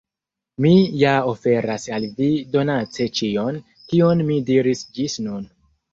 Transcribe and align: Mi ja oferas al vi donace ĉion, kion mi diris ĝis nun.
Mi 0.63 0.69
ja 1.01 1.11
oferas 1.31 1.85
al 1.97 2.07
vi 2.21 2.29
donace 2.55 3.07
ĉion, 3.19 3.61
kion 3.93 4.25
mi 4.31 4.39
diris 4.49 4.83
ĝis 4.99 5.19
nun. 5.29 5.45